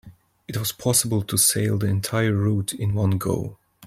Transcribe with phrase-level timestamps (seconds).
[0.47, 3.59] It was possible to sail the entire route in one go.